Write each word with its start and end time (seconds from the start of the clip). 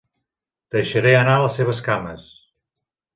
Deixaré 0.75 1.11
anar 1.17 1.35
les 1.43 1.57
seves 1.59 1.83
cames. 1.89 2.25